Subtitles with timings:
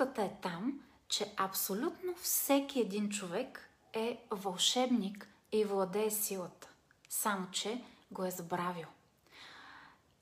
[0.00, 6.68] Работата е там, че абсолютно всеки един човек е вълшебник и владее силата.
[7.08, 8.86] Само, че го е забравил.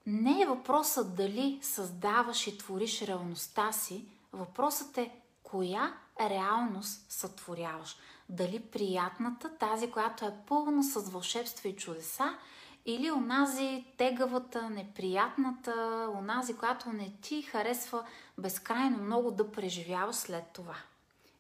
[0.07, 5.11] Не е въпросът дали създаваш и твориш реалността си, въпросът е
[5.43, 7.97] коя реалност сътворяваш.
[8.29, 12.39] Дали приятната, тази, която е пълна с вълшебства и чудеса,
[12.87, 18.05] или онази тегавата, неприятната, онази, която не ти харесва
[18.39, 20.77] безкрайно много да преживяваш след това.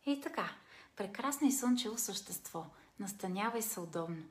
[0.06, 0.48] И така,
[0.96, 2.64] прекрасно и слънчево същество.
[3.00, 4.22] Настанявай се удобно.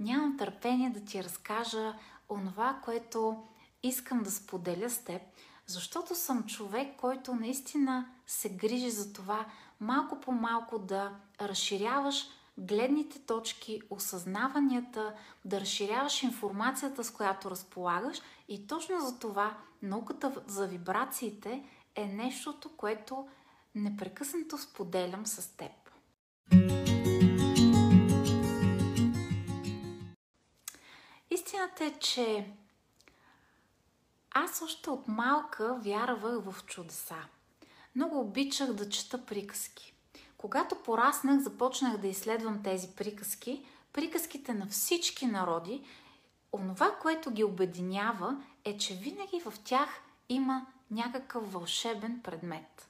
[0.00, 1.94] Нямам търпение да ти разкажа
[2.28, 3.42] онова, което
[3.82, 5.22] искам да споделя с теб,
[5.66, 9.46] защото съм човек, който наистина се грижи за това
[9.80, 12.26] малко по малко да разширяваш
[12.60, 15.14] гледните точки, осъзнаванията,
[15.44, 22.68] да разширяваш информацията, с която разполагаш и точно за това науката за вибрациите е нещото,
[22.76, 23.28] което
[23.74, 25.70] непрекъснато споделям с теб.
[31.30, 32.52] Истината е, че
[34.30, 37.24] аз още от малка вярвах в чудеса.
[37.94, 39.94] Много обичах да чета приказки.
[40.40, 45.82] Когато пораснах, започнах да изследвам тези приказки, приказките на всички народи,
[46.52, 49.88] онова, което ги обединява, е, че винаги в тях
[50.28, 52.88] има някакъв вълшебен предмет.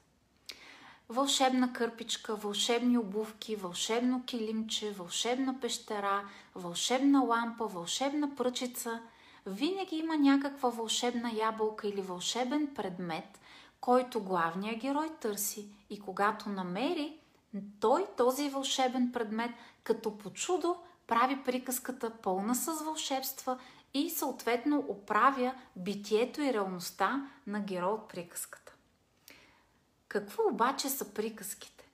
[1.09, 6.23] Вълшебна кърпичка, вълшебни обувки, вълшебно килимче, вълшебна пещера,
[6.55, 9.01] вълшебна лампа, вълшебна пръчица.
[9.45, 13.39] Винаги има някаква вълшебна ябълка или вълшебен предмет,
[13.81, 17.20] който главният герой търси и когато намери,
[17.79, 19.51] той, този вълшебен предмет,
[19.83, 20.75] като по чудо,
[21.07, 23.59] прави приказката пълна с вълшебства
[23.93, 28.73] и съответно оправя битието и реалността на герой от приказката.
[30.07, 31.89] Какво обаче са приказките?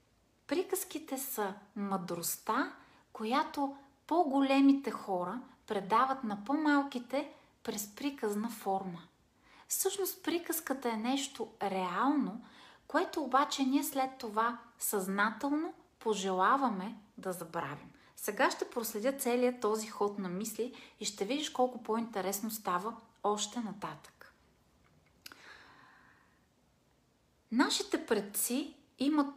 [0.47, 2.73] Приказките са мъдростта,
[3.13, 3.75] която
[4.07, 7.31] по-големите хора предават на по-малките
[7.63, 9.01] през приказна форма.
[9.67, 12.41] Всъщност приказката е нещо реално,
[12.87, 17.91] което обаче ние след това съзнателно пожелаваме да забравим.
[18.15, 23.59] Сега ще проследя целият този ход на мисли и ще видиш колко по-интересно става още
[23.59, 24.33] нататък.
[27.51, 29.27] Нашите предци имат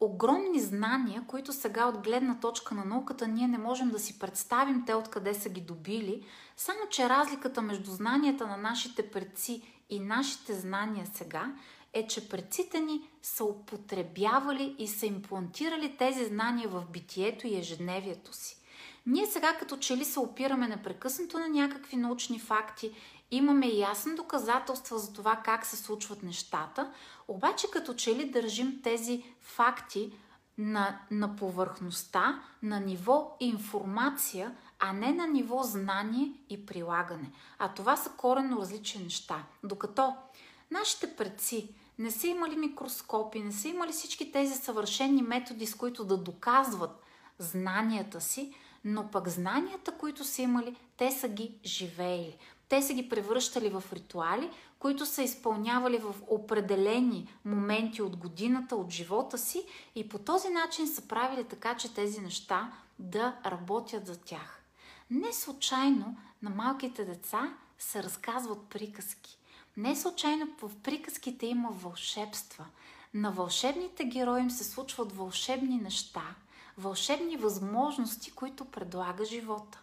[0.00, 4.84] огромни знания, които сега от гледна точка на науката ние не можем да си представим
[4.86, 6.26] те откъде са ги добили,
[6.56, 11.52] само че разликата между знанията на нашите предци и нашите знания сега
[11.92, 18.32] е, че предците ни са употребявали и са имплантирали тези знания в битието и ежедневието
[18.32, 18.56] си.
[19.06, 22.92] Ние сега като че ли се опираме непрекъснато на някакви научни факти,
[23.30, 26.92] имаме ясни доказателства за това как се случват нещата,
[27.28, 30.12] обаче като че ли държим тези факти
[30.58, 37.32] на, на повърхността, на ниво информация, а не на ниво знание и прилагане.
[37.58, 39.44] А това са коренно различни неща.
[39.64, 40.16] Докато
[40.70, 46.04] нашите предци не са имали микроскопи, не са имали всички тези съвършени методи, с които
[46.04, 47.02] да доказват
[47.38, 52.38] знанията си, но пък знанията, които са имали, те са ги живеели.
[52.68, 58.90] Те са ги превръщали в ритуали, които са изпълнявали в определени моменти от годината, от
[58.90, 59.64] живота си
[59.94, 64.62] и по този начин са правили така, че тези неща да работят за тях.
[65.10, 69.37] Не случайно на малките деца се разказват приказки.
[69.78, 72.66] Не случайно в приказките има вълшебства.
[73.14, 76.34] На вълшебните герои им се случват вълшебни неща,
[76.78, 79.82] вълшебни възможности, които предлага живота.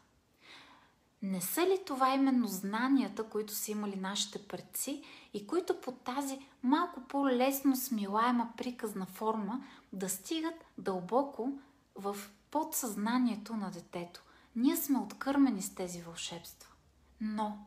[1.21, 6.39] Не са ли това именно знанията, които са имали нашите предци и които по тази
[6.63, 9.63] малко по-лесно смилаема приказна форма
[9.93, 11.51] да стигат дълбоко
[11.95, 12.17] в
[12.51, 14.23] подсъзнанието на детето?
[14.55, 16.71] Ние сме откърмени с тези вълшебства.
[17.21, 17.57] Но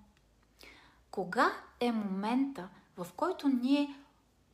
[1.11, 3.97] кога е момента, в който ние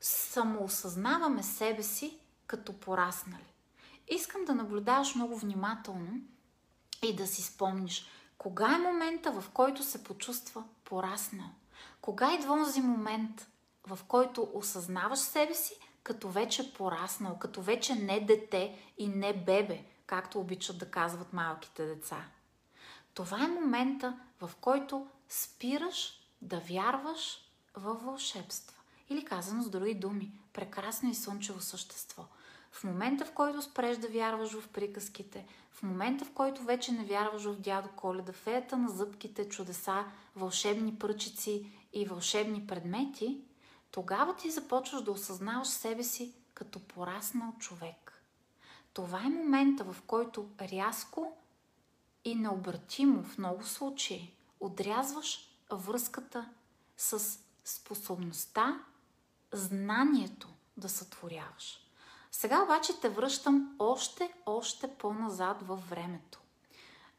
[0.01, 3.55] самоосъзнаваме себе си като пораснали?
[4.09, 6.21] Искам да наблюдаваш много внимателно
[7.03, 8.07] и да си спомниш
[8.39, 11.51] кога е момента, в който се почувства пораснал.
[12.01, 13.49] Кога идва този момент,
[13.87, 19.85] в който осъзнаваш себе си като вече пораснал, като вече не дете и не бебе,
[20.07, 22.25] както обичат да казват малките деца.
[23.15, 27.39] Това е момента, в който спираш да вярваш
[27.77, 28.77] във вълшебства.
[29.09, 32.25] Или казано с други думи, прекрасно и слънчево същество.
[32.73, 37.05] В момента, в който спреш да вярваш в приказките, в момента, в който вече не
[37.05, 40.05] вярваш в дядо Коледа, феята на зъбките, чудеса,
[40.37, 43.41] вълшебни пръчици и вълшебни предмети,
[43.91, 48.23] тогава ти започваш да осъзнаваш себе си като пораснал човек.
[48.93, 51.37] Това е момента, в който рязко
[52.25, 56.49] и необратимо в много случаи отрязваш връзката
[56.97, 58.85] с способността,
[59.53, 61.81] знанието да сътворяваш.
[62.31, 66.41] Сега обаче те връщам още, още по-назад във времето.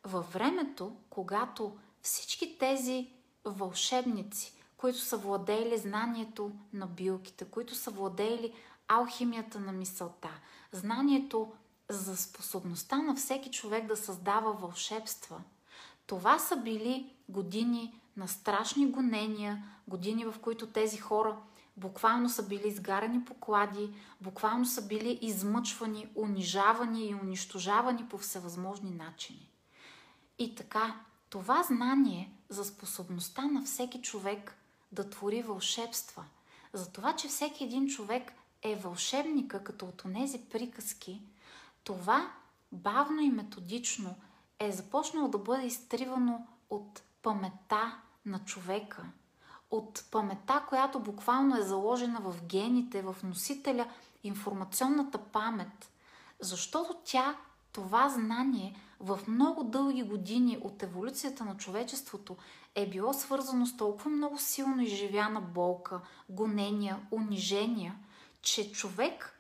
[0.04, 3.10] Във времето, когато всички тези
[3.46, 8.54] вълшебници, които са владеели знанието на билките, които са владеели
[8.88, 10.30] алхимията на мисълта,
[10.72, 11.52] знанието
[11.90, 15.42] за способността на всеки човек да създава вълшебства.
[16.08, 21.38] Това са били години на страшни гонения, години в които тези хора
[21.78, 29.50] буквално са били изгарани поклади, буквално са били измъчвани, унижавани и унищожавани по всевъзможни начини.
[30.40, 30.96] И така,
[31.30, 34.58] това знание за способността на всеки човек
[34.92, 36.26] да твори вълшебства,
[36.74, 41.22] за това, че всеки един човек е вълшебника, като от онези приказки,
[41.84, 42.32] това
[42.72, 44.16] бавно и методично
[44.60, 49.06] е започнало да бъде изтривано от памета на човека,
[49.72, 53.88] от памета, която буквално е заложена в гените, в носителя,
[54.24, 55.92] информационната памет,
[56.40, 57.36] защото тя,
[57.72, 62.38] това знание, в много дълги години от еволюцията на човечеството
[62.76, 67.96] е било свързано с толкова много силно изживяна болка, гонения, унижения,
[68.42, 69.40] че човек,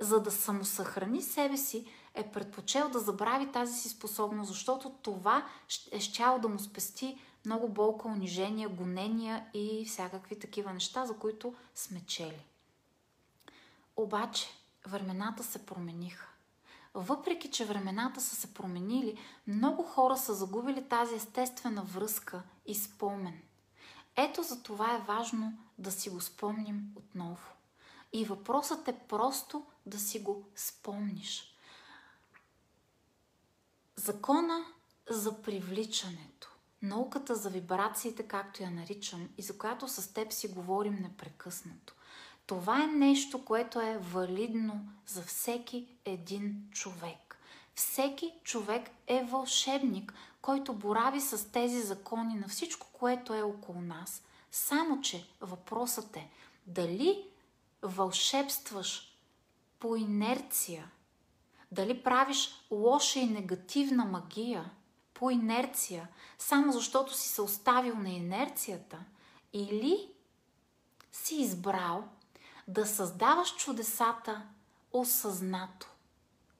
[0.00, 5.46] за да самосъхрани себе си, е предпочел да забрави тази си способност, защото това
[5.92, 11.54] е щяло да му спести много болка, унижения, гонения и всякакви такива неща, за които
[11.74, 12.46] сме чели.
[13.96, 14.48] Обаче,
[14.86, 16.28] времената се промениха.
[16.94, 23.42] Въпреки, че времената са се променили, много хора са загубили тази естествена връзка и спомен.
[24.16, 27.52] Ето за това е важно да си го спомним отново.
[28.12, 31.53] И въпросът е просто да си го спомниш.
[34.04, 34.64] Закона
[35.10, 40.94] за привличането, науката за вибрациите, както я наричам, и за която с теб си говорим
[40.94, 41.94] непрекъснато.
[42.46, 47.38] Това е нещо, което е валидно за всеки един човек.
[47.74, 54.22] Всеки човек е вълшебник, който борави с тези закони на всичко, което е около нас.
[54.50, 56.30] Само, че въпросът е
[56.66, 57.28] дали
[57.82, 59.18] вълшебстваш
[59.78, 60.90] по инерция,
[61.74, 64.70] дали правиш лоша и негативна магия
[65.14, 68.98] по инерция, само защото си се оставил на инерцията,
[69.52, 70.08] или
[71.12, 72.04] си избрал
[72.68, 74.42] да създаваш чудесата
[74.92, 75.86] осъзнато.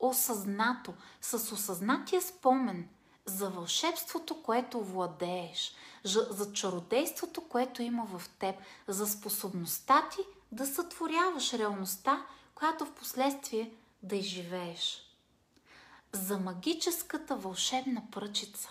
[0.01, 2.89] Осъзнато, с осъзнатия спомен
[3.25, 5.75] за вълшебството, което владееш,
[6.05, 8.57] за чародейството, което има в теб,
[8.89, 10.21] за способността ти
[10.53, 13.71] да сътворяваш реалността, която в последствие
[14.05, 15.03] да изживееш.
[16.13, 18.69] За магическата вълшебна пръчица.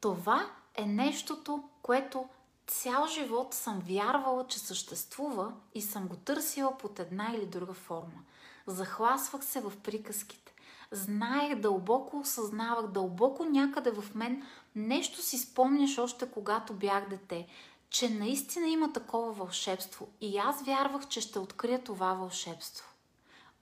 [0.00, 2.28] Това е нещото, което
[2.66, 8.24] цял живот съм вярвала, че съществува и съм го търсила под една или друга форма.
[8.66, 10.54] Захласвах се в приказките.
[10.90, 14.42] Знаех, дълбоко осъзнавах, дълбоко някъде в мен
[14.74, 17.46] нещо си спомняш още когато бях дете,
[17.90, 22.95] че наистина има такова вълшебство и аз вярвах, че ще открия това вълшебство.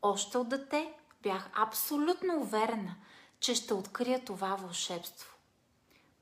[0.07, 0.93] Още от дете
[1.23, 2.95] бях абсолютно уверена,
[3.41, 5.37] че ще открия това вълшебство.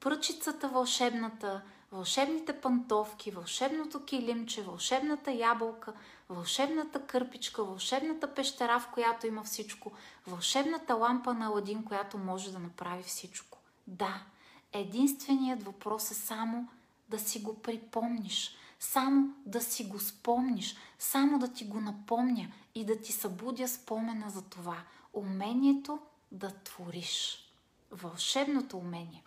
[0.01, 1.63] Пръчицата вълшебната,
[1.93, 5.93] вълшебните пантовки, вълшебното килимче, вълшебната ябълка,
[6.29, 9.93] вълшебната кърпичка, вълшебната пещера, в която има всичко,
[10.27, 13.59] вълшебната лампа на Аладин, която може да направи всичко.
[13.87, 14.23] Да,
[14.73, 16.69] единственият въпрос е само
[17.09, 22.85] да си го припомниш, само да си го спомниш, само да ти го напомня и
[22.85, 24.77] да ти събудя спомена за това.
[25.13, 25.99] Умението
[26.33, 27.39] да твориш.
[27.91, 29.25] Вълшебното умение.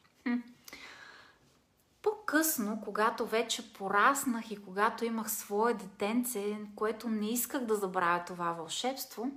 [2.01, 8.51] По-късно, когато вече пораснах и когато имах свое детенце, което не исках да забравя това
[8.51, 9.31] вълшебство,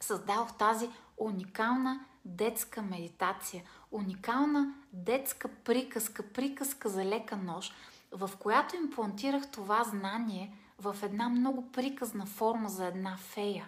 [0.00, 7.72] създадох тази уникална детска медитация, уникална детска приказка, приказка за лека нож,
[8.12, 13.66] в която имплантирах това знание в една много приказна форма за една фея.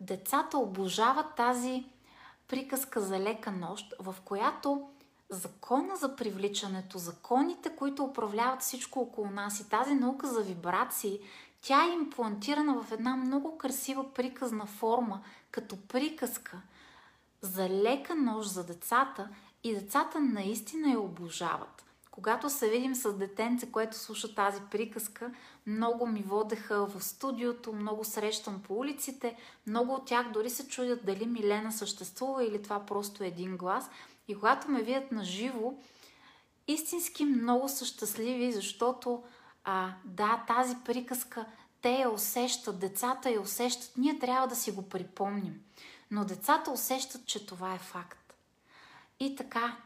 [0.00, 1.84] Децата обожават тази
[2.48, 4.88] приказка за лека нощ, в която
[5.28, 11.20] закона за привличането, законите, които управляват всичко около нас и тази наука за вибрации,
[11.60, 16.62] тя е имплантирана в една много красива приказна форма, като приказка
[17.40, 19.28] за лека нож за децата
[19.64, 21.84] и децата наистина я обожават.
[22.10, 25.34] Когато се видим с детенце, което слуша тази приказка,
[25.66, 29.36] много ми водеха в студиото, много срещам по улиците,
[29.66, 33.90] много от тях дори се чудят дали Милена съществува или това просто е един глас.
[34.28, 35.74] И когато ме видят на живо,
[36.68, 39.22] истински много са щастливи, защото
[39.64, 41.46] а, да, тази приказка
[41.82, 45.60] те я усещат, децата я усещат, ние трябва да си го припомним.
[46.10, 48.34] Но децата усещат, че това е факт.
[49.20, 49.76] И така,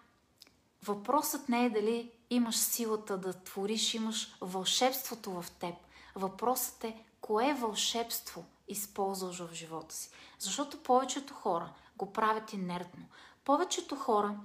[0.84, 5.74] въпросът не е дали имаш силата да твориш, имаш вълшебството в теб.
[6.14, 10.10] Въпросът е кое вълшебство използваш в живота си.
[10.38, 13.04] Защото повечето хора го правят инертно.
[13.44, 14.36] Повечето хора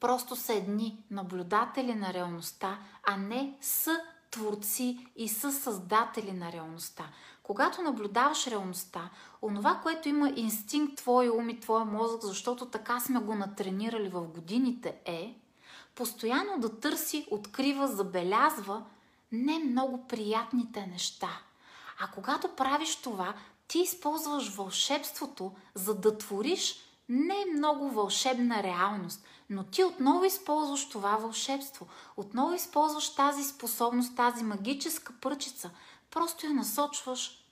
[0.00, 7.04] просто са едни наблюдатели на реалността, а не са творци и са създатели на реалността.
[7.42, 9.10] Когато наблюдаваш реалността,
[9.42, 14.22] онова, което има инстинкт твой ум и твоя мозък, защото така сме го натренирали в
[14.22, 15.41] годините е,
[15.94, 18.84] постоянно да търси, открива, забелязва
[19.32, 21.40] не много приятните неща.
[22.00, 23.34] А когато правиш това,
[23.68, 26.74] ти използваш вълшебството, за да твориш
[27.08, 31.86] не много вълшебна реалност, но ти отново използваш това вълшебство.
[32.16, 35.70] Отново използваш тази способност, тази магическа пръчица.
[36.10, 37.44] Просто я насочваш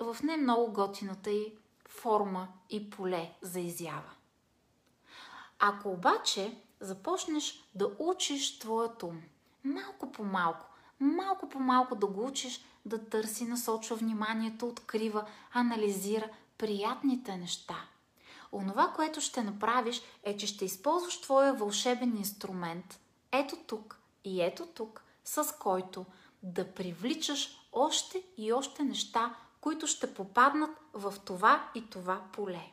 [0.00, 1.52] в не много готината й
[1.88, 4.10] форма и поле за изява.
[5.58, 9.22] Ако обаче започнеш да учиш твоят ум,
[9.64, 10.66] малко по малко,
[11.00, 17.76] малко по малко да го учиш, да търси, насочва вниманието, открива, анализира приятните неща–
[18.52, 23.00] Онова, което ще направиш е, че ще използваш твоя вълшебен инструмент,
[23.32, 26.06] ето тук и ето тук, с който
[26.42, 32.72] да привличаш още и още неща, които ще попаднат в това и това поле.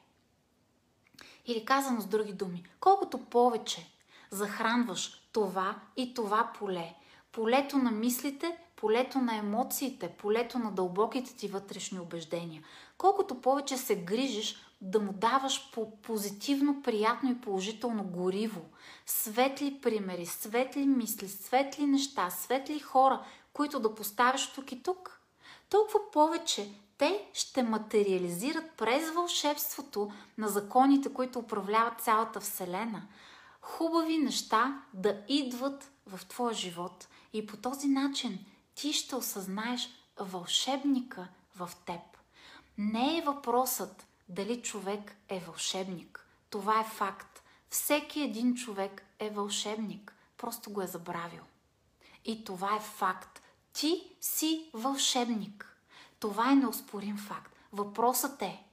[1.46, 3.92] Или казано с други думи, колкото повече
[4.36, 6.94] захранваш това и това поле,
[7.32, 12.64] полето на мислите, полето на емоциите, полето на дълбоките ти вътрешни убеждения,
[12.98, 18.62] колкото повече се грижиш да му даваш по позитивно, приятно и положително гориво.
[19.06, 25.22] Светли примери, светли мисли, светли неща, светли хора, които да поставяш тук и тук.
[25.70, 33.08] Толкова повече те ще материализират през вълшебството на законите, които управляват цялата Вселена.
[33.66, 37.08] Хубави неща да идват в твоя живот.
[37.34, 38.46] И по този начин
[38.76, 42.02] ти ще осъзнаеш вълшебника в теб.
[42.78, 46.26] Не е въпросът дали човек е вълшебник.
[46.50, 47.44] Това е факт.
[47.70, 50.16] Всеки един човек е вълшебник.
[50.38, 51.44] Просто го е забравил.
[52.26, 53.42] И това е факт.
[53.74, 55.78] Ти си вълшебник.
[56.20, 57.56] Това е неоспорим факт.
[57.72, 58.64] Въпросът е,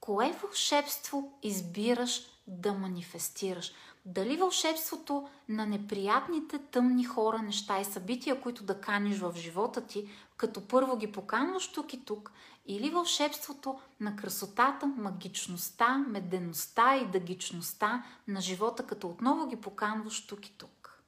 [0.00, 3.72] кое вълшебство избираш да манифестираш?
[4.10, 10.08] Дали вълшебството на неприятните тъмни хора, неща и събития, които да каниш в живота ти,
[10.36, 12.32] като първо ги поканваш тук и тук,
[12.66, 20.46] или вълшебството на красотата, магичността, медеността и дъгичността на живота, като отново ги поканваш тук
[20.46, 21.02] и тук.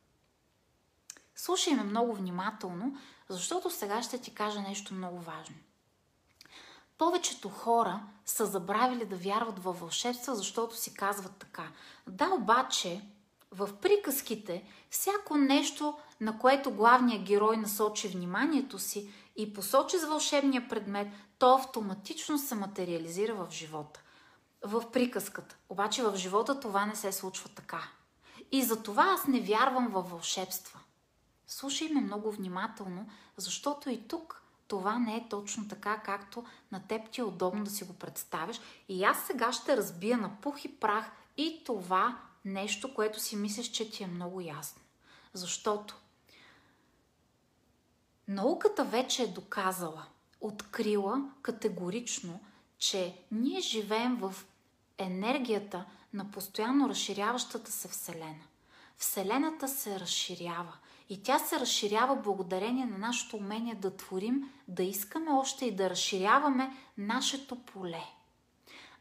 [1.35, 2.97] Слушай ме много внимателно,
[3.29, 5.57] защото сега ще ти кажа нещо много важно.
[7.01, 11.69] Повечето хора са забравили да вярват във вълшебства, защото си казват така.
[12.07, 13.03] Да, обаче,
[13.51, 20.69] в приказките, всяко нещо, на което главният герой насочи вниманието си и посочи с вълшебния
[20.69, 24.01] предмет, то автоматично се материализира в живота.
[24.65, 25.57] В приказката.
[25.69, 27.83] Обаче в живота това не се случва така.
[28.53, 30.81] И за това аз не вярвам във вълшебства.
[31.47, 34.40] Слушай ме много внимателно, защото и тук
[34.71, 38.61] това не е точно така, както на теб ти е удобно да си го представиш.
[38.89, 43.71] И аз сега ще разбия на пух и прах и това нещо, което си мислиш,
[43.71, 44.83] че ти е много ясно.
[45.33, 45.97] Защото
[48.29, 50.07] науката вече е доказала,
[50.41, 52.41] открила категорично,
[52.79, 54.35] че ние живеем в
[54.99, 58.45] енергията на постоянно разширяващата се Вселена.
[58.99, 60.77] Вселената се разширява
[61.11, 65.91] и тя се разширява благодарение на нашето умение да творим, да искаме още и да
[65.91, 68.05] разширяваме нашето поле.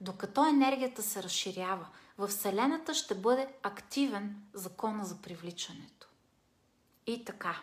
[0.01, 1.87] Докато енергията се разширява,
[2.17, 6.07] във Вселената ще бъде активен закона за привличането.
[7.07, 7.61] И така.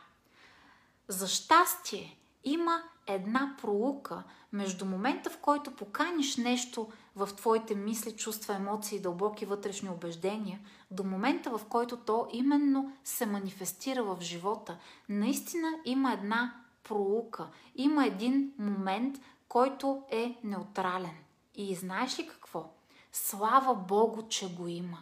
[1.08, 4.22] За щастие има една пролука
[4.52, 10.60] между момента, в който поканиш нещо в твоите мисли, чувства, емоции, дълбоки вътрешни убеждения,
[10.90, 14.78] до момента, в който то именно се манифестира в живота.
[15.08, 21.16] Наистина има една пролука, има един момент, който е неутрален.
[21.54, 22.70] И знаеш ли какво?
[23.12, 24.98] Слава Богу, че го има.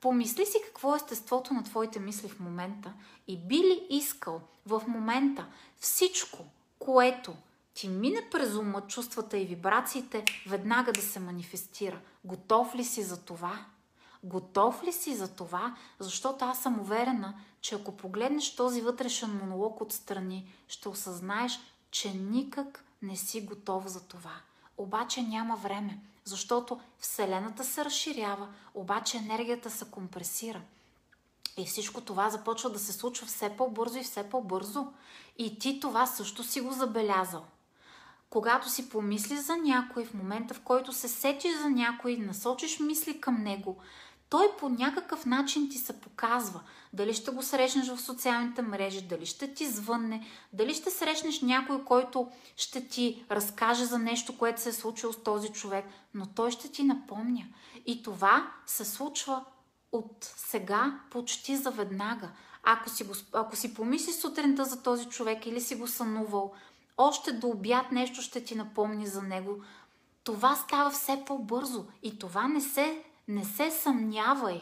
[0.00, 2.92] Помисли си какво е естеството на твоите мисли в момента
[3.28, 5.46] и би ли искал в момента
[5.78, 6.38] всичко,
[6.84, 7.34] което
[7.74, 12.00] ти мине през ума, чувствата и вибрациите, веднага да се манифестира.
[12.24, 13.66] Готов ли си за това?
[14.24, 15.76] Готов ли си за това?
[15.98, 21.60] Защото аз съм уверена, че ако погледнеш този вътрешен монолог отстрани, ще осъзнаеш,
[21.90, 24.34] че никак не си готов за това.
[24.78, 30.60] Обаче няма време, защото Вселената се разширява, обаче енергията се компресира.
[31.56, 34.86] И всичко това започва да се случва все по-бързо и все по-бързо.
[35.38, 37.44] И ти това също си го забелязал.
[38.30, 43.20] Когато си помислиш за някой, в момента в който се сетиш за някой, насочиш мисли
[43.20, 43.78] към него,
[44.28, 46.60] той по някакъв начин ти се показва.
[46.92, 51.84] Дали ще го срещнеш в социалните мрежи, дали ще ти звънне, дали ще срещнеш някой,
[51.84, 55.84] който ще ти разкаже за нещо, което се е случило с този човек,
[56.14, 57.44] но той ще ти напомня.
[57.86, 59.44] И това се случва
[59.94, 62.30] от сега почти заведнага.
[62.62, 66.52] Ако си, го, ако си помисли сутринта за този човек или си го сънувал,
[66.96, 69.62] още до обяд нещо ще ти напомни за него.
[70.24, 74.60] Това става все по-бързо и това не се не се съмнявай,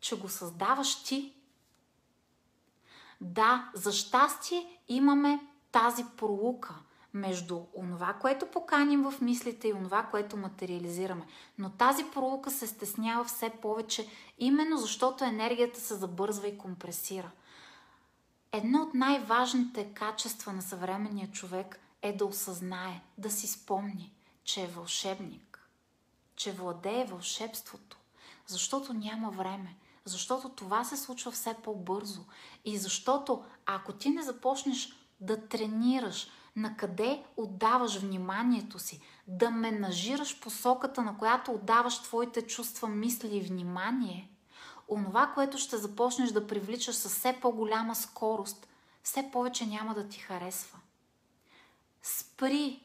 [0.00, 1.34] че го създаваш ти.
[3.20, 5.40] Да, за щастие имаме
[5.72, 6.74] тази пролука
[7.14, 11.26] между онова, което поканим в мислите и онова, което материализираме.
[11.58, 17.30] Но тази пролука се стеснява все повече, именно защото енергията се забързва и компресира.
[18.52, 24.66] Едно от най-важните качества на съвременния човек е да осъзнае, да си спомни, че е
[24.66, 25.54] вълшебник
[26.36, 27.98] че владее вълшебството,
[28.46, 32.24] защото няма време, защото това се случва все по-бързо
[32.64, 40.40] и защото ако ти не започнеш да тренираш на къде отдаваш вниманието си, да менажираш
[40.40, 44.30] посоката, на която отдаваш твоите чувства, мисли и внимание,
[44.88, 48.68] онова, което ще започнеш да привличаш със все по-голяма скорост,
[49.02, 50.78] все повече няма да ти харесва.
[52.02, 52.82] Спри,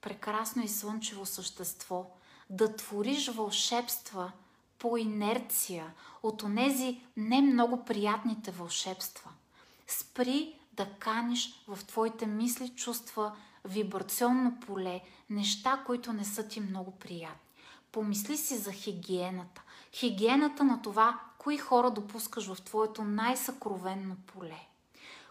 [0.00, 2.10] прекрасно и слънчево същество,
[2.50, 4.32] да твориш вълшебства
[4.78, 9.30] по инерция от онези не много приятните вълшебства.
[9.86, 16.90] Спри да каниш в твоите мисли, чувства, вибрационно поле, неща, които не са ти много
[16.90, 17.50] приятни.
[17.92, 19.62] Помисли си за хигиената.
[19.92, 24.66] Хигиената на това, кои хора допускаш в твоето най-съкровенно поле.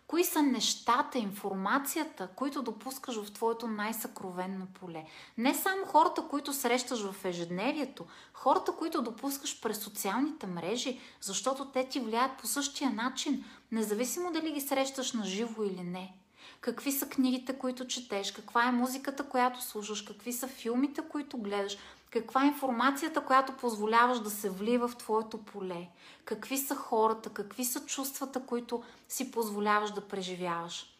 [0.07, 5.05] Кои са нещата, информацията, които допускаш в твоето най-съкровенно поле?
[5.37, 11.89] Не само хората, които срещаш в ежедневието, хората, които допускаш през социалните мрежи, защото те
[11.89, 16.13] ти влияят по същия начин, независимо дали ги срещаш на живо или не.
[16.61, 21.77] Какви са книгите, които четеш, каква е музиката, която слушаш, какви са филмите, които гледаш,
[22.21, 25.87] каква е информацията, която позволяваш да се влива в твоето поле,
[26.25, 30.91] какви са хората, какви са чувствата, които си позволяваш да преживяваш.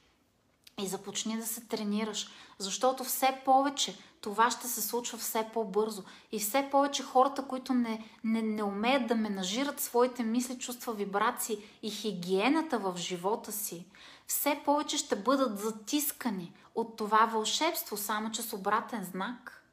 [0.82, 6.04] И започни да се тренираш, защото все повече това ще се случва все по-бързо.
[6.32, 11.58] И все повече хората, които не, не, не умеят да менажират своите мисли, чувства, вибрации
[11.84, 13.86] и хигиената в живота си,
[14.28, 19.65] все повече ще бъдат затискани от това вълшебство, само че с обратен знак.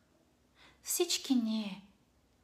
[0.82, 1.84] Всички ние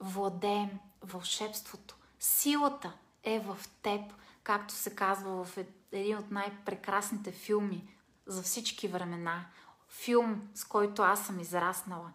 [0.01, 1.97] владеем вълшебството.
[2.21, 2.93] Силата
[3.25, 5.59] е в теб, както се казва в
[5.93, 7.95] един от най-прекрасните филми
[8.27, 9.47] за всички времена.
[9.89, 12.13] Филм, с който аз съм израснала.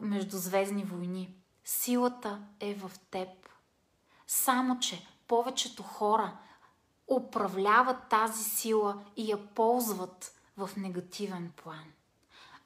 [0.00, 1.34] Междузвездни войни.
[1.64, 3.28] Силата е в теб.
[4.26, 6.38] Само, че повечето хора
[7.08, 11.84] управляват тази сила и я ползват в негативен план.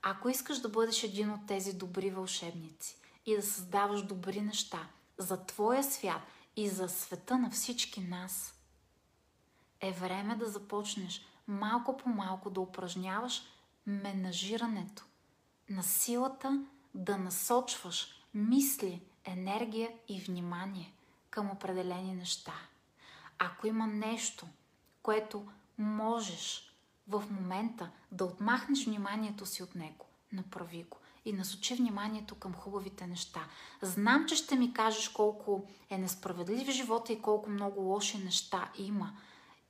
[0.07, 4.89] Ако искаш да бъдеш един от тези добри вълшебници и да създаваш добри неща
[5.19, 6.23] за твоя свят
[6.57, 8.55] и за света на всички нас,
[9.81, 13.43] е време да започнеш малко по малко да упражняваш
[13.87, 15.05] менажирането
[15.71, 16.65] на силата
[16.95, 20.95] да насочваш мисли, енергия и внимание
[21.31, 22.55] към определени неща.
[23.39, 24.47] Ако има нещо,
[25.03, 25.47] което
[25.79, 26.74] можеш
[27.09, 30.07] в момента да отмахнеш вниманието си от него.
[30.33, 33.41] Направи го и насочи вниманието към хубавите неща.
[33.83, 39.17] Знам, че ще ми кажеш колко е несправедлив живота и колко много лоши неща има.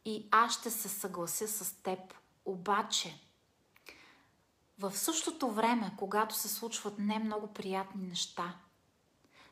[0.04, 1.98] И аз ще се съглася с теб.
[2.44, 3.20] Обаче,
[4.78, 8.54] в същото време, когато се случват не много приятни неща,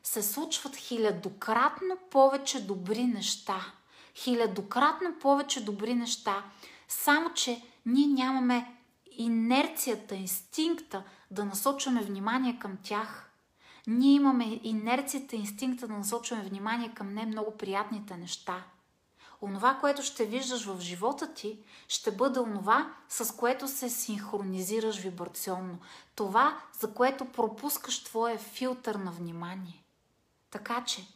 [0.03, 3.73] се случват хилядократно повече добри неща.
[4.15, 6.43] Хилядократно повече добри неща.
[7.01, 8.75] Само, че ние нямаме
[9.11, 13.31] инерцията, инстинкта да насочваме внимание към тях.
[13.87, 18.63] Ние имаме инерцията, инстинкта да насочваме внимание към не много приятните неща.
[19.41, 25.77] Онова, което ще виждаш в живота ти, ще бъде онова, с което се синхронизираш вибрационно.
[26.15, 29.83] Това, за което пропускаш твоя филтър на внимание.
[30.51, 31.07] Така че,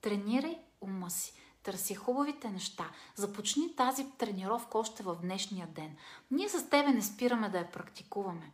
[0.00, 1.32] тренирай ума си.
[1.68, 2.90] Търси хубавите неща.
[3.14, 5.96] Започни тази тренировка още в днешния ден.
[6.30, 8.52] Ние с тебе не спираме да я практикуваме.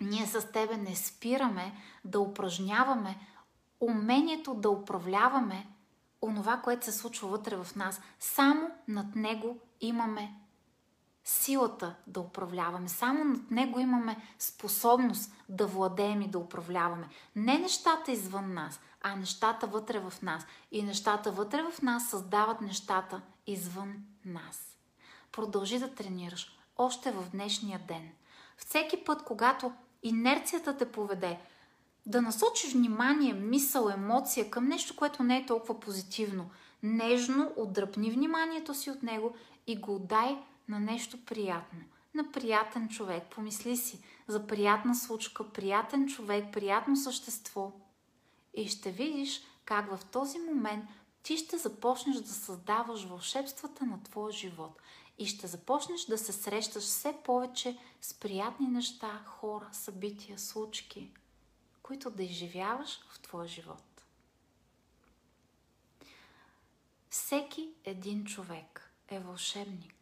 [0.00, 1.72] Ние с тебе не спираме
[2.04, 3.18] да упражняваме
[3.80, 5.66] умението да управляваме
[6.22, 8.00] онова, което се случва вътре в нас.
[8.20, 10.34] Само над него имаме
[11.28, 12.88] силата да управляваме.
[12.88, 17.08] Само над него имаме способност да владеем и да управляваме.
[17.36, 20.46] Не нещата извън нас, а нещата вътре в нас.
[20.72, 24.78] И нещата вътре в нас създават нещата извън нас.
[25.32, 28.10] Продължи да тренираш още в днешния ден.
[28.56, 31.38] Всеки път, когато инерцията те поведе,
[32.06, 36.50] да насочиш внимание, мисъл, емоция към нещо, което не е толкова позитивно.
[36.82, 39.34] Нежно отдръпни вниманието си от него
[39.66, 41.80] и го отдай на нещо приятно.
[42.14, 43.24] На приятен човек.
[43.30, 47.72] Помисли си за приятна случка, приятен човек, приятно същество.
[48.54, 50.84] И ще видиш как в този момент
[51.22, 54.82] ти ще започнеш да създаваш вълшебствата на твоя живот
[55.18, 61.12] и ще започнеш да се срещаш все повече с приятни неща, хора, събития, случки,
[61.82, 63.82] които да изживяваш в твоя живот.
[67.10, 69.95] Всеки един човек е вълшебник.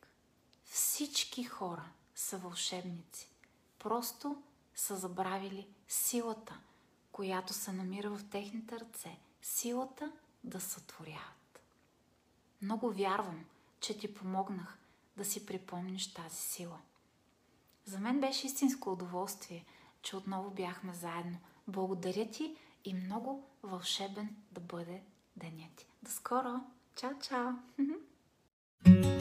[0.74, 3.30] Всички хора са вълшебници.
[3.78, 4.42] Просто
[4.74, 6.58] са забравили силата,
[7.12, 9.18] която се намира в техните ръце.
[9.42, 10.12] Силата
[10.44, 11.60] да сътворяват.
[12.62, 13.44] Много вярвам,
[13.80, 14.78] че ти помогнах
[15.16, 16.78] да си припомниш тази сила.
[17.84, 19.64] За мен беше истинско удоволствие,
[20.02, 21.38] че отново бяхме заедно.
[21.68, 25.02] Благодаря ти и много вълшебен да бъде
[25.37, 25.87] денят ти.
[26.02, 26.60] До скоро!
[26.96, 27.52] Чао, чао!